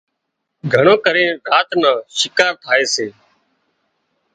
[0.73, 3.07] گھڻو ڪرينَ راچ نان شڪار ٿائي سي